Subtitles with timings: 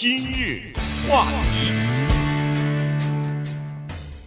[0.00, 0.72] 今日
[1.06, 1.70] 话题，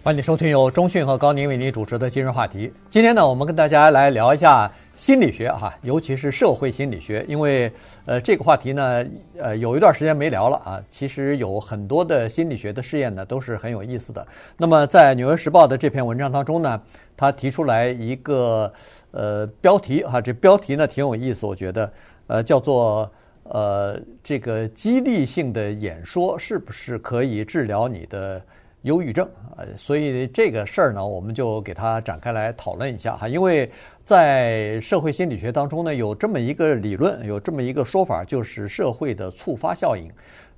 [0.04, 2.72] 欢迎收听由中讯和高宁为您主持的今日话题。
[2.92, 7.72] 今天呢，我们跟大家来聊一下心理学哈，尤其是社会心理学，因为
[8.06, 9.04] 呃这个话题呢，
[9.40, 10.80] 呃有一段时间没聊了啊。
[10.92, 14.24] 其实有很多的心理学的试验呢，都是很有意思的。
[14.56, 16.80] 那么在《纽约时报》的这篇文章当中呢，
[17.18, 18.72] 他提出来一个
[19.10, 21.92] 呃标题哈，这标题呢挺有意思，我觉得
[22.28, 23.12] 呃叫做。
[23.44, 28.42] 呃，这个激励性的演说是不是可以治疗你的
[28.84, 29.28] 忧郁症？
[29.58, 33.28] 呃，所以这个事儿呢，我们就给它展开来讨论一下哈。
[33.28, 33.70] 因为
[34.04, 40.10] 在社会心理学当中呢，有这么一个理论，有这么一个说法，就是社会的触发效应。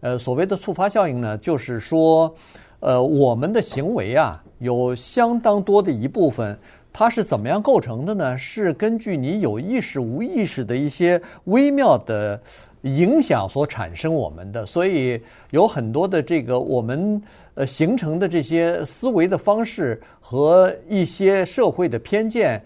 [0.02, 2.34] 呃，所谓的触发效应呢，就是说，
[2.80, 6.58] 呃，我们的行为啊，有相当多的一部分。
[6.98, 8.38] 它是怎么样构成的呢？
[8.38, 12.40] 是根据你有意识、无意识的一些微妙的
[12.86, 17.22] 影响所产生我们的，所以有很多的这个我们
[17.56, 22.64] 呃形成的这些思维的方式和一些社会的偏见，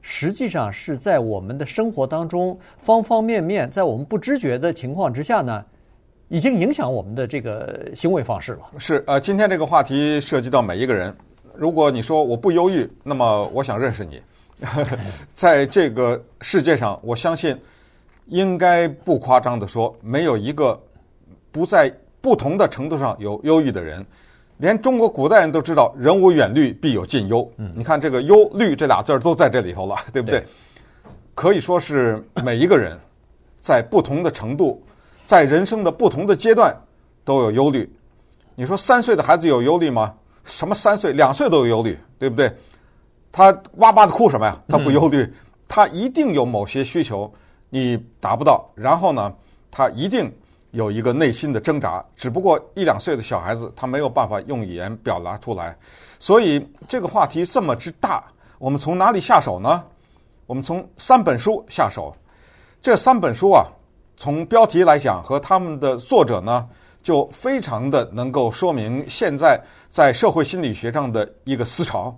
[0.00, 5.62] 实际上是在我们的生活当中方方面面，在我们不知觉的情况之下呢，
[6.28, 8.60] 已经影响我们的这个行为方式了。
[8.78, 11.14] 是呃，今天这个话题涉及到每一个人。
[11.54, 14.22] 如果你说我不忧郁，那么我想认识你。
[15.34, 17.56] 在这个世界上，我相信
[18.28, 20.80] 应该不夸张地说，没有一个
[21.50, 24.04] 不在不同的程度上有忧郁的人。
[24.58, 27.48] 连中国古代人都知道“人无远虑，必有近忧”。
[27.58, 30.40] 嗯，你看这个“忧虑”这俩字儿都在这里头了，对不对？
[30.40, 30.46] 对。
[31.34, 32.98] 可以说是每一个人
[33.60, 34.82] 在不同的程度，
[35.24, 36.76] 在人生的不同的阶段
[37.24, 37.88] 都有忧虑。
[38.56, 40.12] 你说三岁的孩子有忧虑吗？
[40.42, 42.52] 什么三岁、两岁都有忧虑，对不对？
[43.30, 44.60] 他哇哇的哭什么呀？
[44.66, 45.24] 他不忧虑，
[45.68, 47.32] 他一定有某些需求
[47.70, 49.34] 你达不到，然后呢，
[49.70, 50.32] 他一定
[50.70, 52.04] 有一个内心的挣扎。
[52.16, 55.76] 只不过一两岁的小孩子他没有办法用语言表达出来，
[56.18, 58.24] 所以这个话题这么之大，
[58.58, 59.84] 我们从哪里下手呢？
[60.46, 62.14] 我们从三本书下手。
[62.80, 63.66] 这三本书啊，
[64.16, 66.68] 从标题来讲和他们的作者呢。
[67.00, 72.14] 就非常的能够说明现在在社会心理学上的一个思潮，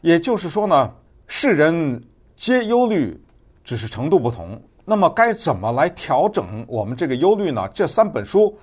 [0.00, 0.90] 也就是说呢，
[1.28, 2.02] 世人
[2.34, 3.22] 皆忧虑，
[3.62, 4.60] 只是程度不同。
[4.84, 7.68] 那么该怎么来调整我们这个忧虑呢？
[7.72, 8.56] 这三本书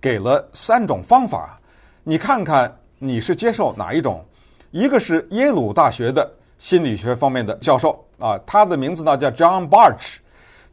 [0.00, 1.60] 给了三种方法，
[2.02, 4.24] 你看看你是接受哪一种？
[4.70, 10.16] 一个是耶鲁大学的心理学方面的教授啊，他的名字呢叫 John Barch，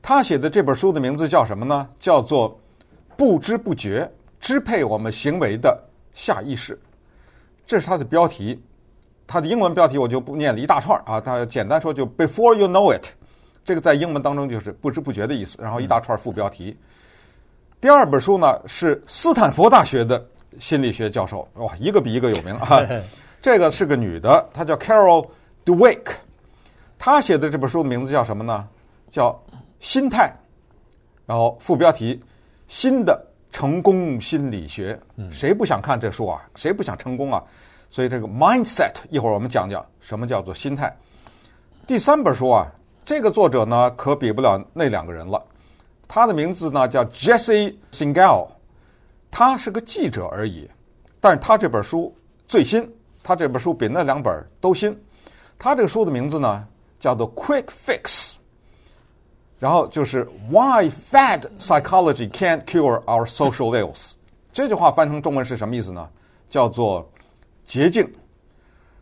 [0.01, 1.88] 他写的这本书的名字叫什么呢？
[2.00, 2.59] 叫做
[3.16, 4.11] 不知不觉。
[4.40, 5.79] 支配我们行为的
[6.16, 6.79] 下意识，
[7.63, 8.59] 这是它的标题。
[9.28, 13.06] 它的英文标题我就不念了一大串啊，它简单说就 “Before you know it”，
[13.63, 15.57] 这个在英文当中就是不知不觉的意思。
[15.61, 16.77] 然后一大串副标题。
[17.79, 20.23] 第二本书呢是斯坦福大学的
[20.59, 22.81] 心理学教授，哇，一个比一个有名啊。
[23.41, 25.27] 这个是个女的，她叫 Carol
[25.66, 26.11] Dweck，
[26.97, 28.67] 她写的这本书的名字叫什么呢？
[29.09, 29.29] 叫
[29.79, 30.28] 《心态》，
[31.25, 32.22] 然后副标题
[32.67, 33.19] “新的”。
[33.53, 34.97] 成功心理学，
[35.29, 36.41] 谁不想看这书啊？
[36.55, 37.43] 谁不想成功啊？
[37.89, 40.95] 所以这个 mindset，一会儿我们讲讲什么叫做心态。
[41.85, 42.72] 第三本书啊，
[43.11, 45.45] 这个作者呢可比不了那两个人了。
[46.07, 48.47] 他的名字呢叫 Jesse Singal，
[49.29, 50.72] 他是个记者而已，
[51.19, 52.16] 但是他这本书
[52.47, 52.89] 最新，
[53.22, 54.97] 他这本书比那两本都新。
[55.59, 56.66] 他这个书的名字呢
[57.01, 58.31] 叫做 Quick Fix。
[59.59, 64.13] 然后就是 Why fad psychology can't cure our social ills，
[64.53, 66.09] 这句话翻成中文是什么意思呢？
[66.49, 67.11] 叫做
[67.66, 68.09] 捷径，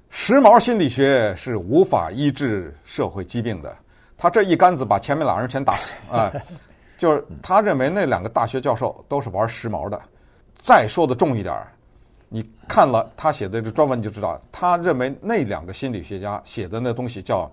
[0.09, 3.77] 时髦心理学是无法医治社会疾病的。
[4.19, 6.31] 他这一杆子把前面两人全打死啊！
[6.99, 9.99] 就是他认为那两个大学教授都是玩时髦的。
[10.57, 11.55] 再说的重一点，
[12.27, 17.49] 你看了他写的这专文就知道，他认为那两个心理学家写的那东西叫。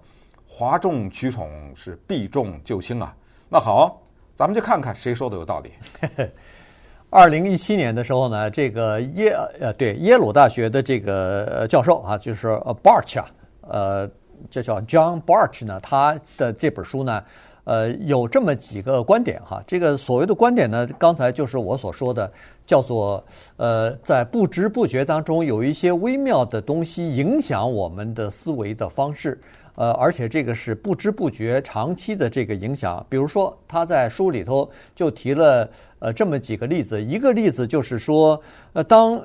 [0.49, 3.13] 哗众取宠是避重就轻啊！
[3.49, 4.01] 那好，
[4.37, 5.73] 咱们就看看谁说的有道理。
[7.11, 13.29] 二零一七年的时候呢，这个耶呃对耶鲁大学的这个教授啊，就是呃 Barch 啊，
[13.63, 14.09] 呃，
[14.51, 17.23] 这叫 John Barch 呢，他的这本书呢，
[17.65, 19.63] 呃，有这么几个观点哈。
[19.67, 22.31] 这个所谓的观点呢，刚才就是我所说的，
[22.67, 23.23] 叫做
[23.57, 29.41] 呃，在不知不觉当中有一些微妙的东西影响我们的思维的方式。
[29.77, 33.05] 呃，而且这个是不知不觉、长期的这个影响。
[33.11, 35.69] 比如说，他在书里头就提了
[35.99, 37.03] 呃这么几个例子。
[37.03, 38.41] 一个例子就是说，
[38.73, 39.21] 呃，当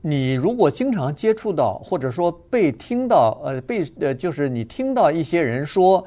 [0.00, 6.04] 你如果经常接触到，或者说被听到，呃，被呃，就是你听到一些人说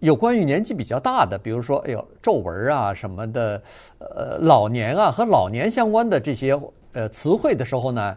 [0.00, 3.62] 有关于年纪比较大的，比如说，哎呦，皱纹啊什么的，
[3.98, 6.58] 呃，老年啊和老年相关的这些
[6.92, 8.16] 呃词汇的时候呢，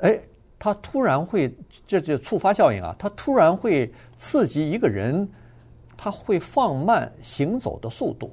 [0.00, 0.20] 哎，
[0.58, 1.52] 它突然会，
[1.86, 5.28] 这就触发效应啊，它突然会刺激一个人，
[5.96, 8.30] 他会放慢行走的速度，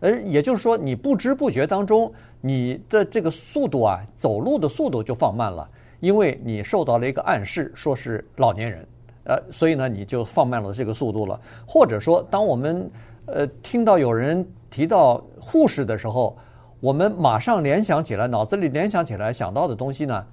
[0.00, 2.12] 而也就是说，你不知不觉当中，
[2.42, 5.66] 你的这个速度啊，走路的速度就放慢了，
[6.00, 8.86] 因为你受到了一个暗示，说是老年人。
[9.24, 11.40] 呃，所以呢，你就放慢了这个速度了。
[11.64, 12.90] 或者说，当我们
[13.26, 16.36] 呃听到有人提到护士的时候，
[16.80, 20.26] 我们马上联想起来，脑子里联想起来想到的东西呢，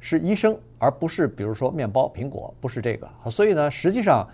[0.00, 3.08] 是医生，而不是比如说面包、苹果，不是这个。
[3.30, 4.28] 所以呢，实际上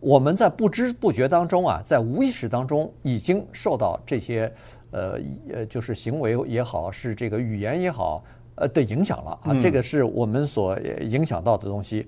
[0.00, 4.52] 我们在不知不觉当中啊，在无意识当中已经受到这些
[4.90, 5.20] 呃
[5.52, 8.24] 呃，就是行为也好，是这个语言也好，
[8.56, 9.54] 呃的影响了啊。
[9.60, 12.06] 这个是我们所影响到的东西，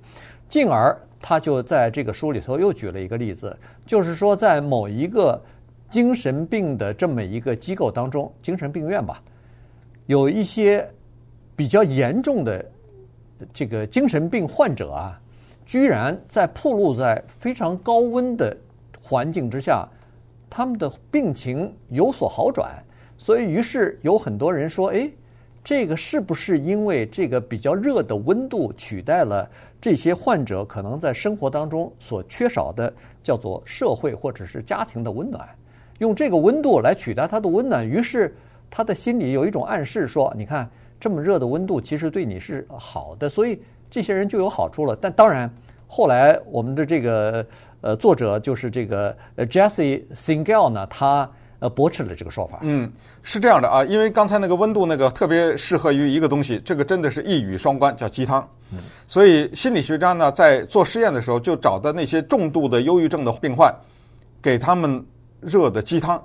[0.48, 0.96] 进而。
[1.20, 5.42] 他就在这个书里头又举了一个例子，就是说，在某一个
[5.90, 9.20] 精神病的这么一个机构当中，精神病院吧，
[10.06, 10.88] 有一些
[11.56, 12.64] 比较严重的
[13.52, 15.20] 这个精神病患者啊，
[15.66, 18.56] 居然在暴露在非常高温的
[19.02, 19.88] 环境之下，
[20.50, 22.70] 他们的病情有所好转，
[23.16, 25.10] 所以于是有很多人说，哎。
[25.64, 29.46] 这个是不是因为这个比较热的温度取代了
[29.78, 32.90] 这些患者可能在生活当中所缺少的
[33.22, 35.46] 叫做社会或者是家庭的温暖？
[35.98, 38.34] 用这个温度来取代他的温暖，于是
[38.70, 40.66] 他的心里有一种暗示说：你看
[40.98, 43.60] 这么热的温度其实对你是好的，所以
[43.90, 44.96] 这些人就有好处了。
[44.98, 45.52] 但当然，
[45.88, 47.44] 后来我们的这个
[47.80, 51.28] 呃作者就是这个 Jesse Singal 呢，他。
[51.60, 52.60] 呃，驳斥了这个说法。
[52.62, 52.88] 嗯，
[53.20, 58.48] 是这样的啊，因为刚才那个温度那个特别适合于一个东西，这个真的是一语双关，叫鸡汤。
[58.70, 63.74] 嗯，所以心理学家呢在做实验的时候，就找的那些重度的忧郁症的病患，
[64.40, 65.04] 给他们
[65.40, 66.24] 热的鸡汤。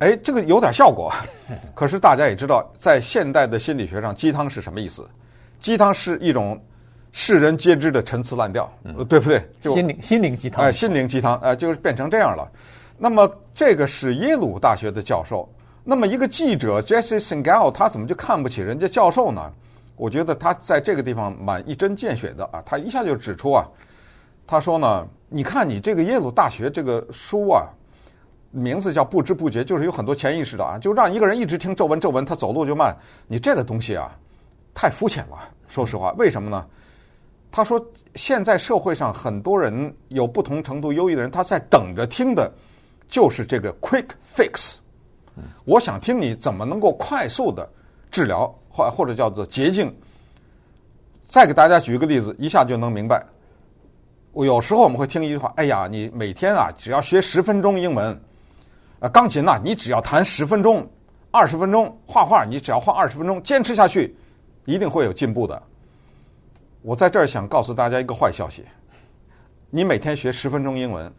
[0.00, 1.10] 哎，这个有点效果。
[1.74, 5.08] 可是大家也知道，在现代的心理学上，鸡汤是什么意思？
[5.58, 6.62] 鸡汤是一种
[7.16, 9.40] 世人皆知的陈词滥调，嗯，对不对？
[9.60, 10.64] 就心灵心灵鸡汤。
[10.64, 12.50] 哎，心灵鸡汤，哎，就是变成这样了。
[12.98, 15.48] 那么这个是耶鲁大学的教授。
[15.84, 19.52] 那么一个记者 Jesse Singal 他怎么就看不起人家教授呢？
[19.94, 23.64] 我觉得他在这个地方蛮一针见血的啊，他一下就指出啊，
[24.44, 27.62] 他说呢，你看你这个耶鲁大学这个书啊，
[28.50, 32.92] 名字叫不知不觉，就是有很多潜意识的啊，就让一个人一直听皱纹皱纹，他走路就慢。
[33.28, 34.10] 你这个东西啊，
[34.74, 35.38] 太肤浅了。
[35.68, 36.66] 说实话，为什么呢？
[37.56, 37.80] 他说
[38.16, 42.52] 现在社会上很多人有不同程度忧郁的人，他在等着听的。
[43.08, 44.74] 就是这个 quick fix，
[45.64, 47.68] 我想听你怎么能够快速的
[48.10, 49.94] 治疗，或或者叫做捷径。
[51.28, 53.24] 再给大家举一个例子，一下就能明白。
[54.32, 58.20] 我有时候我们会听一句话：“哎呀，你每天啊，只要学十分钟英文，
[58.98, 60.84] 啊，钢琴呐，你只要弹十分钟、
[61.30, 64.16] 二十分钟，画画你只要画二十分钟，坚持下去，
[64.64, 65.62] 一定会有进步的。”
[66.84, 68.62] 我在这儿想告诉大家一个坏消息：
[69.70, 71.10] 你每天学十分钟英文。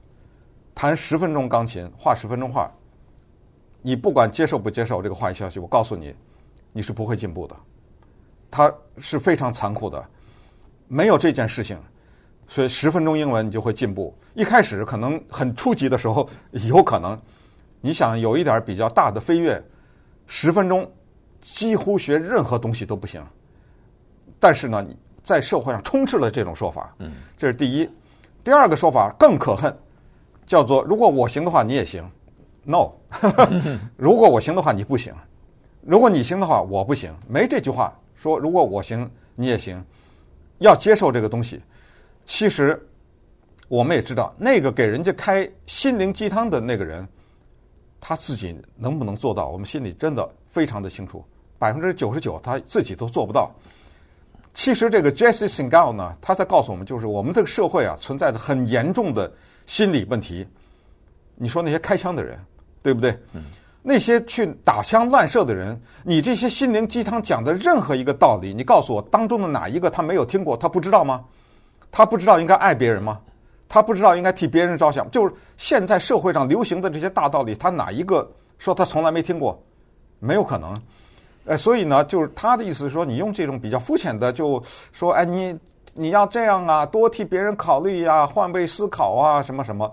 [0.76, 2.70] 弹十分钟钢琴，画十分钟画，
[3.82, 6.14] 你不管接受不接受这个坏消息，我告诉你，
[6.72, 7.56] 你是不会进步的。
[8.52, 10.06] 它是非常残酷的，
[10.88, 11.80] 没有这件事情，
[12.48, 14.14] 所以十分钟英文你就会进步。
[14.36, 17.20] 一开始可能很初级的时候有可能，
[17.82, 19.60] 你想有一点比较大的飞跃，
[20.28, 20.88] 十分钟
[21.42, 23.26] 几乎学任何东西都不行。
[24.38, 24.86] 但是呢，
[25.26, 27.90] 在社会上充斥了这种说法，嗯，这是第一。
[28.44, 29.76] 第二个说法更可恨。
[30.46, 32.08] 叫做如果我行的话，你也行。
[32.64, 32.92] No，
[33.98, 35.14] 如果我行的话，你不行。
[35.82, 37.12] 如果你行的话，我不行。
[37.28, 39.84] 没这句话说，如果我行，你也行。
[40.60, 41.62] 要接受这个东西。
[42.26, 42.80] 其实
[43.68, 47.08] 我们也知道，那个给人家开心灵鸡汤的那个人，
[48.00, 49.50] 他自己能不能做到？
[49.50, 51.26] 我们心里真的非常的清楚，
[51.58, 53.52] 百分之九十九他自己都做不到。
[54.56, 59.32] 其实这个 Jesse Singal 呢，他在告诉我们，就是我们这个社会啊，存在着很严重的。
[59.68, 60.48] 心理问题，
[61.34, 62.40] 你说那些开枪的人，
[62.84, 63.12] 对不对？
[63.34, 63.44] 嗯。
[63.82, 70.56] 那些去打枪乱射的人，你这些心灵鸡汤讲的任何一个道理，你告诉我当中的哪一个他没有听过？
[70.56, 71.26] 他不知道吗？
[71.92, 73.20] 他不知道应该爱别人吗？
[73.68, 75.10] 他不知道应该替别人着想？
[75.10, 79.60] 就是现在社会上流行的这些大道理，他哪一个说他从来没听过？
[80.20, 80.80] 没有可能。
[81.46, 84.62] 呃，所以呢，就是他的意思是说，你用这种比较肤浅的，就
[84.92, 85.58] 说，哎，你。
[85.98, 89.90] 你要这样啊，多替别人考虑呀，换位思考啊，什么什么，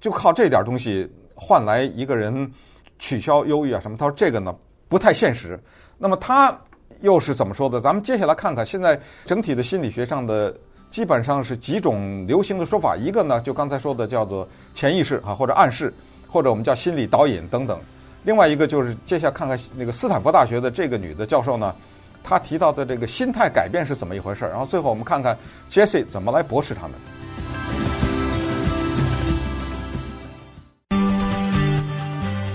[0.00, 2.52] 就靠这点东西换来一个人
[2.98, 3.96] 取消忧郁啊什么？
[3.96, 4.52] 他说这个呢
[4.88, 5.56] 不太现实。
[5.96, 6.58] 那么他
[7.02, 7.80] 又是怎么说的？
[7.80, 10.52] 咱们接下来看看现在整体的心理学上的
[10.90, 12.96] 基本上是几种流行的说法。
[12.96, 15.94] 一个呢，就刚才说的叫做潜意识啊，或者暗示，
[16.26, 17.78] 或者我们叫心理导引等等。
[18.24, 21.74] 另外一个就是接下来看看那个斯坦福大学的这个女的教授呢，
[22.22, 24.46] 她提到的这个心态改变是怎么一回事。
[24.46, 25.36] 然后最后我们看看
[25.70, 26.92] Jesse 怎么来驳斥他们。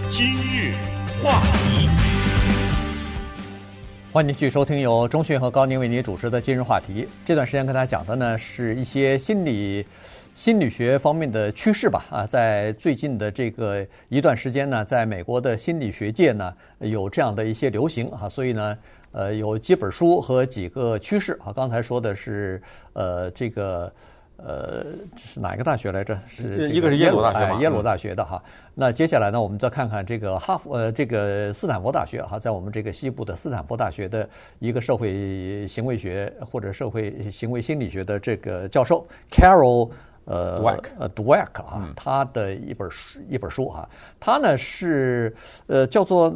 [0.09, 0.73] 今日
[1.23, 1.87] 话题。
[4.11, 7.07] 欢迎继续收听由中讯和高宁为您主持的今日话题。
[7.23, 9.85] 这段时间跟大家讲的呢，是一些心理
[10.39, 12.05] 心理学方面的趋势吧。
[12.09, 18.77] 啊，在最近的这个一段时间呢，在美国的心理学界呢，有这样的一些流行啊，所以呢，
[19.11, 21.51] 呃，有几本书和几个趋势啊。
[21.53, 22.61] 刚才说的是
[22.93, 23.91] 呃这个。
[24.41, 24.85] 呃，
[25.17, 26.17] 是哪个大学来着？
[26.25, 28.41] 是一个是耶鲁大学耶鲁大学的哈。
[28.73, 34.29] 那接下来呢，我们再看看这个哈佛呃，这个斯坦福大学哈，在我们这个西部的斯坦福大学的
[34.59, 39.91] 一个社会行为学或者社会行为心理学的这个教授 Carol
[40.29, 45.35] 呃 Dweck 啊，他的一本书一本书啊，他呢是
[45.67, 46.33] 呃叫做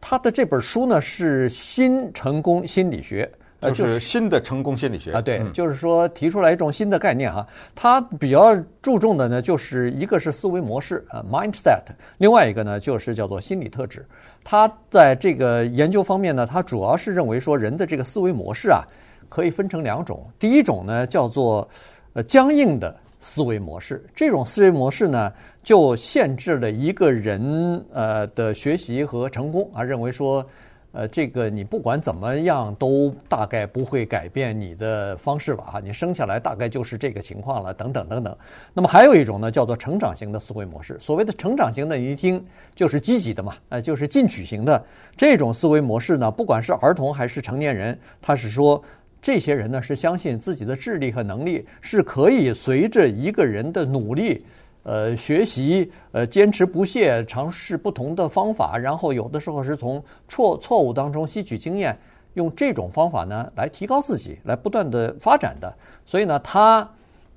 [0.00, 3.30] 他的这本书呢是新成功心理学。
[3.60, 7.44] 就是新的成功心理学啊，对，就是说提出来一种新的概念哈。
[7.74, 11.82] 他比较注重的呢，就是一个是思维模式啊，mindset，
[12.18, 14.06] 另外一个呢就是叫做心理特质。
[14.44, 18.84] 他在这个研究方面呢，他主要是认为说人的这个思维模式啊，
[19.28, 20.24] 可以分成两种。
[20.38, 21.68] 第一种呢叫做
[22.12, 25.32] 呃僵硬的思维模式，这种思维模式呢
[25.62, 30.44] 就限制了一个人呃的学习和成功啊，认为说。
[30.90, 35.64] 呃，这个你不管怎么样，都大概不会改变你的方式吧？
[35.64, 38.34] 哈，你生下来大概就是这个情况了，等等等等。
[38.72, 40.98] 那么还有一种呢，叫做成长型的思维模式。
[40.98, 42.42] 所谓的成长型的，你一听
[42.74, 44.82] 就是积极的嘛，呃，就是进取型的
[45.14, 48.82] 这种思维模式呢，不管是儿童还是成年人，他是说
[49.20, 54.44] 这些人呢是相信自己的智力和能力是可以随着一个人的努力。
[54.84, 61.94] 呃，学习，呃，坚持不懈，尝试不同的方法，然后有的时候是从错错误当中吸取经验，
[62.34, 65.70] 用这种方法呢来提高自己，来不断的发展的。
[66.06, 66.88] 所以呢，他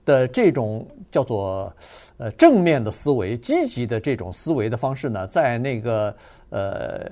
[0.05, 1.73] 的这种叫做
[2.17, 6.15] 呃正面的思维、积极的这种思维的方式呢，在那个
[6.51, 7.11] 呃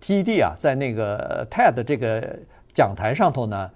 [0.00, 2.38] TED 啊，在那个 TED 这个
[2.72, 3.68] 讲台上头呢，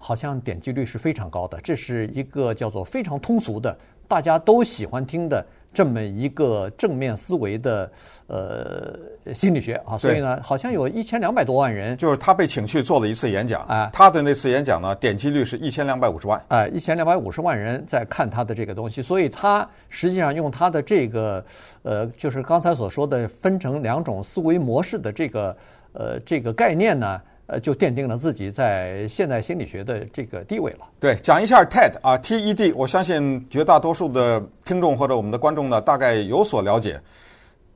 [0.00, 1.60] 好像点击率是非常高的。
[1.60, 3.76] 这是一个叫做非常通俗的。
[4.08, 7.88] 大家都喜欢听的这么一个正面思维的
[8.26, 8.98] 呃
[9.32, 21.44] 心理学啊，所以呢，好像有一千两百多万人，就是他被请去做了一次演讲啊，他的那次演讲呢，点击率是一千两百五十万，哎，一千两百五十万人在看他的这个东西，所以他实际上用他的这个
[21.84, 25.56] 呃，就是刚才所说的分成两种思维模式的这个
[25.92, 27.22] 呃这个概念呢。
[27.50, 30.86] 呃，就奠定了自己在现代心理学的这个地位了。
[31.00, 37.00] 对，讲一下 TED 啊，TED，我相信绝大多数的听众或者我们的观众呢，大概有所了解，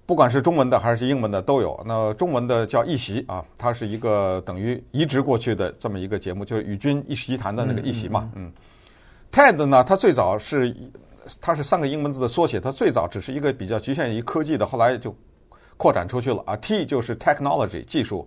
[0.07, 1.83] 不管是中文的还是英文的都有。
[1.85, 8.31] 那中文的叫一席啊，它是一个等于移植过去的这么一个节目，就是与君一席谈的那个一席嘛。
[8.37, 8.53] 嗯，嗯，嗯
[9.33, 10.73] ，TED 呢，它最早是
[11.41, 15.13] 它是三个英文字的缩写，它最早只是一个比较局限于科技的，后来就
[15.77, 16.55] 扩展出去了啊。
[16.59, 18.25] T 就是 technology 技术。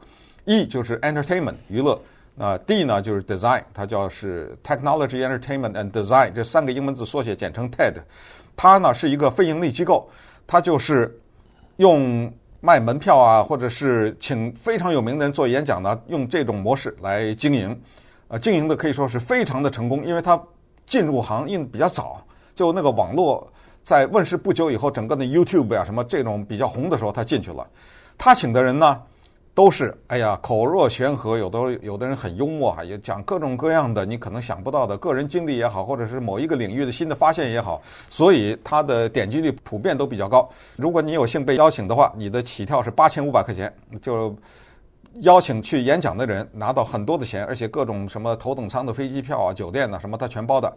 [0.47, 2.01] E 就是 entertainment 娱乐，
[2.37, 7.95] 啊 D 呢就是 design，它叫是 technology entertainment and design 这三个英文字缩写简称 TED。
[8.55, 10.09] 它呢是一个非盈利机构，
[10.47, 11.19] 它就是
[11.75, 17.77] 用卖门票啊，或者是请非常有名的人做演讲呢，用这种模式来经营，
[18.29, 20.41] 呃，经营的可以说是非常的成功，因为它
[20.85, 22.25] 进入行业比较早，
[22.55, 23.45] 就那个网络
[23.83, 27.67] 在问世不久以后，整个的 YouTube、啊、什么这种比较红的时候，他进去了。
[28.17, 29.01] 他请的人呢？
[29.57, 40.47] 都是哎呀，口若悬河，有的有的人很幽默哈，也讲各种各样的你可能想不到的个人经历也好，或者是某一个领域的新的发现也好，所以他的点击率普遍都比较高。
[40.75, 44.37] 如果你有幸被邀请的话，你的起跳是八千五百块钱，就
[45.21, 50.71] 邀请去演讲的人拿到很多的钱，而且各种什么头等舱的飞机票啊、酒店呐什么他全包的，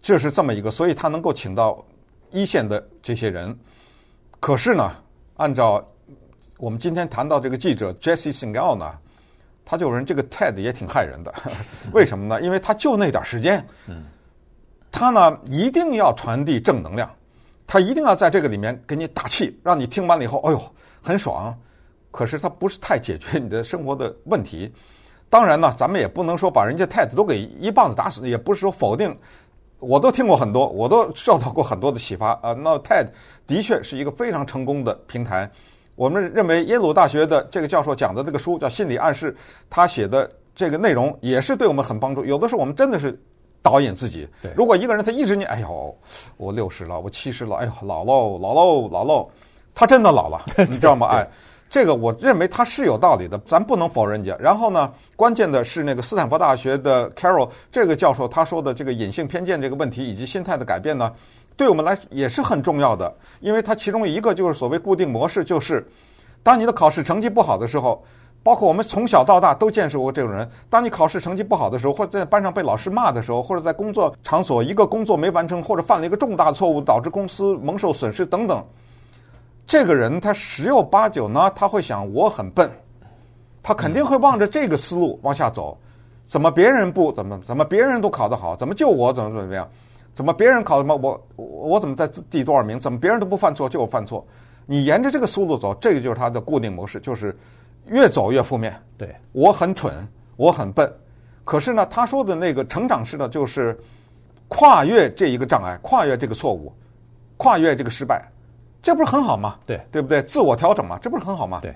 [0.00, 1.84] 这是这么一个，所以他能够请到
[2.30, 3.54] 一线的这些人。
[4.40, 4.90] 可是呢，
[5.36, 5.86] 按照
[6.58, 8.92] 我们今天谈到这个记者 Jesse Singal 呢，
[9.64, 11.34] 他就认这个 TED 也挺害人的，
[11.92, 12.40] 为什么呢？
[12.40, 13.66] 因为他就那点时间，
[14.90, 17.10] 他呢一定要传递正能量，
[17.66, 20.62] 他一定要在这个里面给你打气，让你听完了以后，哎呦
[21.02, 21.56] 很爽。
[22.12, 24.72] 可是他不是太解决你的生活的问题。
[25.28, 29.18] 当然呢，咱们也不能说把人家 TED 都给一棒子打死，也不是说否定。
[29.80, 32.52] 我都听过很多，我都受到过很多的启发啊。
[32.52, 33.08] 那 TED
[33.44, 35.50] 的确是一个非常成功的平台。
[35.94, 39.32] 我们认为耶鲁大学的这个教授讲的这个书叫《心理暗示》，
[39.70, 42.24] 他写的这个内容也是对我们很帮助。
[42.24, 43.18] 有的时候我们真的是
[43.62, 44.52] 导引自己对。
[44.56, 45.96] 如果一个人他一直念哎呦，
[46.36, 49.30] 我六十了，我七十了，哎呦老喽老喽老喽，
[49.74, 51.06] 他真的老了， 你知道吗？
[51.08, 51.28] 哎。
[51.70, 54.36] 这个我认为他是有道理的，咱不能否认人家。
[54.38, 61.10] 然后呢，关键的是那个斯坦福大学的 Carol 这个教授他说的这个隐性偏见这个问题以及心态的改变呢，
[61.56, 63.14] 对我们来也是很重要的。
[63.40, 65.86] 因为他其中一个就是所谓固定模式，就是
[66.42, 68.02] 当你的考试成绩不好的时候，
[68.42, 70.48] 包括我们从小到大都见识过这种人。
[70.68, 78.62] 当你考试成绩不好的时候，或者在班上被老师骂的时候，或者在工作场所一个工作没完成，或者犯了一个重大错误导致公司蒙受损失等等。
[79.66, 82.70] 这个人他十有八九呢，他会想我很笨，
[83.62, 85.78] 他肯定会望着这个思路往下走。
[86.26, 89.66] 怎么别人不怎么怎么别人都考得好，怎么就我怎么怎么样？
[90.14, 92.80] 怎么别人考什么我我怎么在第多少名？
[92.80, 94.24] 怎么别人都不犯错就我犯错？
[94.64, 97.36] 你沿着这个思路走，这个就是它的固定模式，就是
[97.86, 98.74] 越走越负面。
[98.96, 99.92] 对，我很蠢，
[100.36, 100.90] 我很笨。
[101.44, 103.78] 可是呢，他说的那个成长式呢，就是
[104.48, 106.72] 跨越这一个障碍，跨越这个错误，
[107.36, 108.24] 跨越这个失败。
[108.80, 109.58] 这不是很好吗？
[109.66, 110.22] 对，对不对？
[110.22, 111.58] 自我调整嘛，这不是很好吗？
[111.60, 111.74] 对，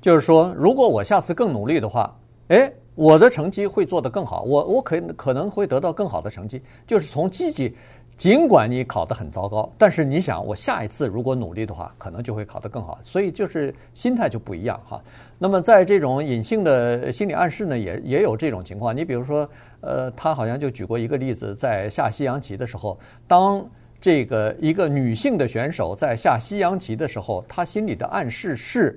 [0.00, 2.14] 就是说，如果我下次更努力的话，
[2.48, 6.60] 哎，我的成绩会做得更好，我我可可能会得到更好的成绩。
[6.84, 7.72] 就是从积极，
[8.16, 12.98] 尽管你考得很糟糕，但是你想，我下一次如果努力的话，可能就会考得更好。
[13.04, 15.00] 所以就是心态就不一样哈。
[15.38, 18.96] 那么在这种隐性的心理暗示呢，也也有这种情况。
[18.96, 19.48] 你比如说，
[19.80, 23.64] 呃，他好像就举过一个例子，在下西洋棋的时候，当。
[24.00, 28.96] 这个一个女性的选手在下西洋棋的时候，她心里的暗示是，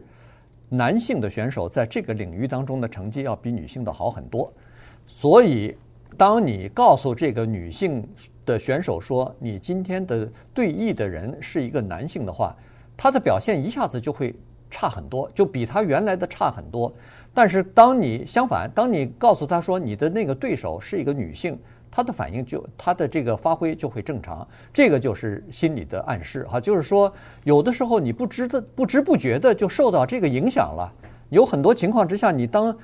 [0.73, 4.51] 男性的选手在这个领域当中的成绩要比女性的好很多。
[5.05, 5.75] 所以，
[6.17, 8.07] 当你告诉这个女性
[8.45, 12.55] 的选手说你今天的对弈的人是一个男性的话，
[12.95, 14.33] 他的表现一下子就会
[14.69, 16.93] 差很多，就比他原来的差很多。
[17.33, 21.59] 但是，当你相反，当你告诉他说你的那个对手是一个女性。
[21.91, 30.91] 他的反应就他的这个发挥就会正常，这个就是心理的暗示哈，就是说有的时候你不知的不知不觉的就受到这个影响了，
[31.29, 32.75] 有很多情况之下你当。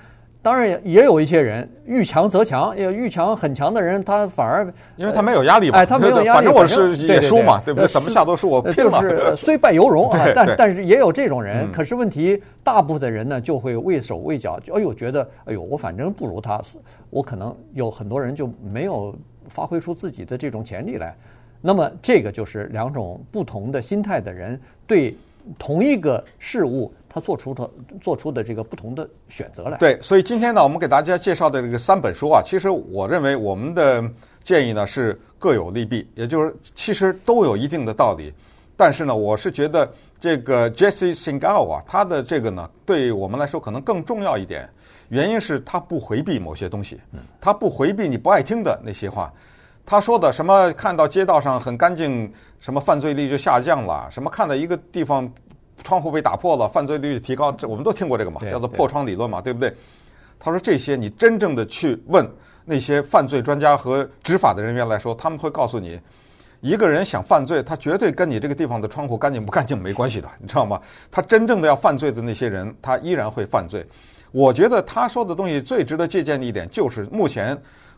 [0.48, 7.88] 当然也有一些人遇强则强，要遇强很强的人，他反而因为他没有压力嘛，哎，他没有压力，反正我是也输嘛，对不对？
[7.90, 10.26] 怎么下都是我拼嘛，就是虽败犹荣啊。
[10.34, 16.62] 但但是也有这种人，可是问题大部分的人呢，就会畏手畏脚，就哎呦觉得哎呦我反正不如他，
[17.10, 19.14] 我可能有很多人就没有
[19.50, 21.14] 发挥出自己的这种潜力来。
[21.60, 25.14] 那么这个就是两种不同的心态的人对
[25.58, 26.94] 同一个事物。
[27.10, 27.68] 他做出的
[28.00, 29.78] 做出的这个不同的选择来。
[29.80, 34.04] 对，所以今天呢，我们给大家介绍的这个三本书啊，其实我认为我们的
[34.44, 38.32] 建议呢是各有利弊，也就是其实都有一定的道理。
[38.76, 44.70] 但是呢，我是觉得这个 Jesse Singal 啊，他的这个呢，对我们来说可能更重要一点，
[45.10, 47.00] 原因是他不回避某些东西，
[47.42, 49.34] 他不回避你不爱听的那些话。
[49.88, 55.28] 他说的什么看到街道上很干净，什么犯罪率就下降了，什么看到一个地方。
[55.84, 59.72] 窗户被打破了，犯罪率提高，这我们都听过这个嘛，叫做破窗理论嘛，对不对？
[60.40, 62.28] 他说这些你真正的去问
[62.66, 66.02] 那些犯罪专家和执法的人员来说，他们会告诉你，
[66.62, 70.82] 一个人想犯罪，他绝对跟你这个地方的窗户干净不干净没关系的，你知道吗？
[71.12, 73.86] 他真正的要犯罪的那些人，他依然会犯罪。
[74.32, 77.56] 我觉得他说的东西最值得借鉴的一点，就是目前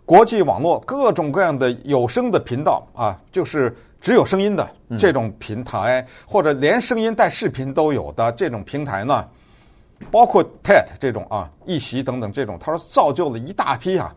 [0.09, 3.75] 国际网络各种各样的有声的频道啊，就是。
[4.01, 4.65] 只有声音的
[4.97, 9.27] 这种平台，或者连声音带视频都有的这种平台呢，
[10.09, 14.15] 包括 TED 这种啊，一席等等这种，他说造就了一大批啊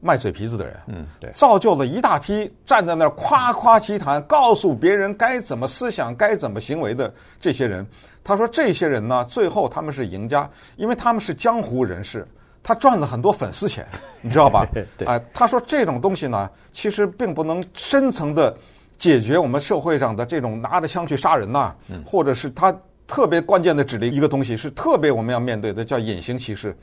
[0.00, 7.86] 卖嘴皮子的人，嗯，对，造就了一大批站在那儿夸夸其谈，告诉别人该怎么思想、该怎么行为的这些人。
[8.24, 12.26] 他说这些人呢，最后他们是赢家，因为他们是江湖人士，
[12.62, 13.86] 他赚了很多粉丝钱，
[14.22, 14.66] 你知道吧？
[14.72, 18.56] 对，哎，他说这种东西呢，其实并不能深层的。
[18.98, 21.74] 解决我们社会上的这种拿着枪去杀人呐，
[22.06, 22.72] 或者是他
[23.04, 26.76] 特别关键的指的一个东西，是特别我们要面对的，叫隐形歧视。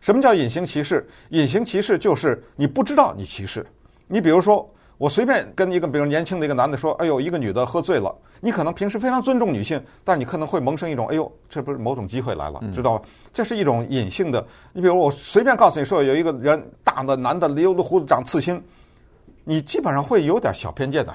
[0.00, 1.06] 什么叫隐形歧视？
[1.28, 3.66] 隐形歧视就是你不知道你歧视。
[4.06, 4.66] 你比如说，
[4.98, 14.46] 我随便跟一个比如年轻的一个男的说：“哎呦，一个女的喝醉了。”你可能平时非常尊重女性，但你可能会萌生一种：“哎呦，这不是某种机会来了，知道吗？”这是一种隐性的。
[14.72, 18.62] 你比如我随便告诉你说，有一个人大的男的留的胡子长刺青，
[19.44, 21.14] 你基本上会有点小偏见的。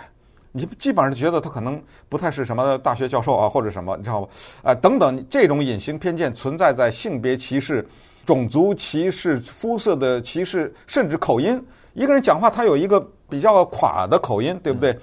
[0.52, 4.28] 你基本上觉得他可能不太是什么大学教授啊，或者什么，你知道吗？
[4.64, 7.88] 啊，等等，这种隐形偏见存在在性别歧视、
[8.26, 11.64] 种族歧视、肤色的歧视，甚至口音。
[11.94, 13.00] 一个人讲话他有一个
[13.32, 14.96] 比较垮的口音，对不对？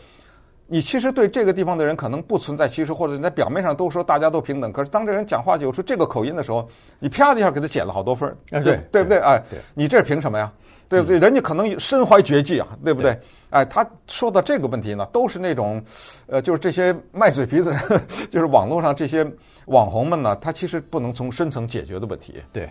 [0.70, 9.16] 你其实对这个地方的人可能不存在歧视，或者你在表面上都说大家都平等，可是当这人讲话有出这个口音的时候，你啪的一下给他减了好多分儿，对对不对？
[9.18, 10.52] 哎，你这凭什么呀？
[10.86, 11.18] 对不对？
[11.18, 13.18] 人家可能身怀绝技啊，对不对？
[13.50, 15.82] 哎，他说的这个问题呢，都是那种，
[16.26, 17.74] 呃，就是这些卖嘴皮子，
[18.30, 19.26] 就是网络上这些
[19.66, 22.42] 网红们呢，他其实不能从深层解决的问题。
[22.52, 22.68] 对。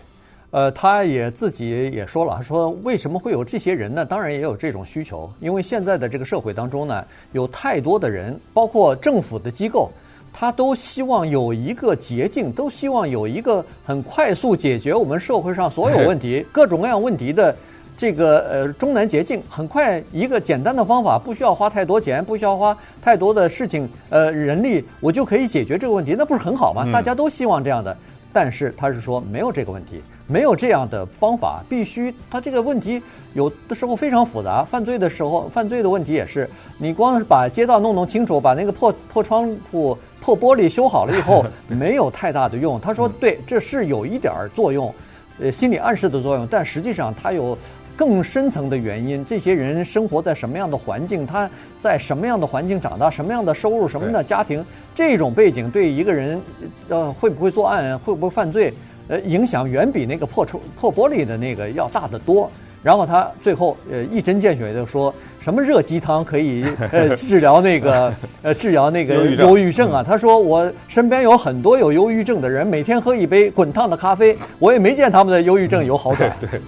[0.50, 4.04] 呃，他也自己也说了，他说为什么会有这些人呢？
[4.04, 9.90] 当然也有这种需求，因为现在的这个社会当中呢，有太多的人，包括政府的机构，
[10.32, 17.54] 他都希望有一个捷径，都希望有一个很快速解决我们社会上所有 问题、各种各样问题的
[17.94, 26.90] 这个呃终南捷径，很快一个简单的方法，不需要花太多钱，不需要花太多的事情，呃，人力，我就可以解决这个问题，那不是很好吗？
[26.90, 27.94] 大家都希望这样的。
[28.32, 34.62] 但是他是说没有这个问题，没有这样的方法，必须他这个问题有的时候非常复杂。
[34.62, 42.78] 犯罪的时候，犯罪的问题也是，你光是把街道弄弄清楚，把那个破破窗户、破玻璃修好了以后，没有太大的用。
[42.78, 44.94] 他说对，这是有一点作用，
[45.40, 47.56] 呃，心理暗示的作用，但实际上它有。
[47.98, 51.26] 更深层的原因，这些人生活在什么样的环境？
[51.26, 53.10] 他在什么样的环境长大？
[53.10, 53.88] 什么样的收入？
[53.88, 54.64] 什么样的家庭？
[54.94, 56.40] 这种背景对一个人，
[56.88, 57.98] 呃，会不会作案？
[57.98, 58.72] 会不会犯罪？
[59.08, 62.50] 呃，影响远比那个破窗破玻璃的那个要大得多。
[62.80, 70.04] 然后他最后呃一针见血的说什么热鸡汤可以呃治疗那个 呃治疗那个忧郁症啊？
[70.06, 76.30] 他说我身边有很多有忧郁症的人，每天喝一杯滚烫的咖啡，我也没见他们的忧郁症有好转。
[76.40, 76.60] 对。